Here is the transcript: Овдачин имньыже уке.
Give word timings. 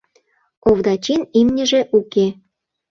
Овдачин 0.69 1.21
имньыже 1.39 1.79
уке. 1.97 2.27